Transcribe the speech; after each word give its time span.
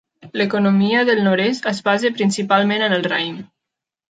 L'economia 0.39 1.03
del 1.09 1.21
nord-est 1.27 1.67
es 1.73 1.83
basa 1.91 2.13
principalment 2.19 2.89
en 2.89 2.97
el 2.99 3.07
raïm. 3.13 3.39